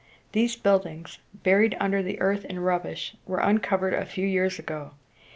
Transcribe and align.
These 0.31 0.55
buildings, 0.55 1.19
buried 1.31 1.77
under 1.79 1.99
earth 1.99 2.43
and 2.49 2.65
rubbish, 2.65 3.15
were 3.27 3.37
uncovered 3.37 3.93
a 3.93 4.03
few 4.07 4.25
years 4.25 4.57
ago. 4.57 4.93